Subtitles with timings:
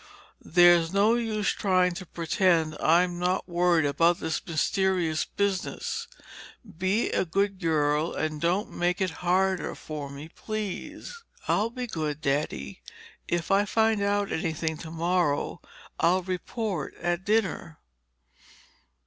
[0.43, 6.07] "There's no use trying to pretend I'm not worried about this mysterious business.
[6.79, 12.19] Be a good girl and don't make it harder for me, please." "I'll be good,
[12.19, 12.81] Daddy.
[13.27, 15.61] If I find out anything tomorrow,
[15.99, 17.77] I'll report at dinner."